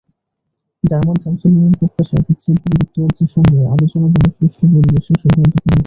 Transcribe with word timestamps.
German 0.83 1.17
চ্যান্সেলরের 1.23 1.73
প্রত্যাশা, 1.79 2.17
বিচ্ছেদ 2.25 2.57
নিয়ে 2.59 2.77
যুক্তরাজ্যের 2.79 3.29
সঙ্গে 3.35 3.57
আলোচনা 3.73 4.07
যেন 4.13 4.25
সুষ্ঠু 4.37 4.65
পরিবেশে 4.73 5.13
সৌহার্দ্যপূর্ণ 5.21 5.67
হয়। 5.67 5.79